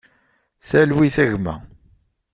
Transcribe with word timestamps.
Talwit 0.67 1.17
a 1.23 1.25
gma. 1.31 1.55